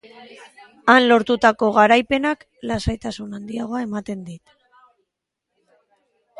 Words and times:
Han 0.93 1.03
lortutako 1.11 1.69
garaipenak 1.75 2.47
lasaitasun 2.71 3.37
handiagoa 3.41 3.85
eman 3.89 4.11
dit. 4.11 4.59